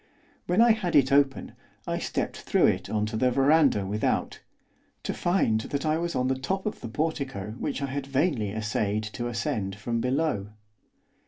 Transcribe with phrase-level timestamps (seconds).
[0.47, 1.51] When I had it open
[1.85, 4.39] I stepped through it on to the verandah without,
[5.03, 8.49] to find that I was on the top of the portico which I had vainly
[8.49, 10.53] essayed to ascend from below.